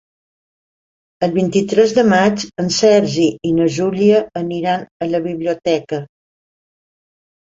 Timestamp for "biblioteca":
5.29-6.01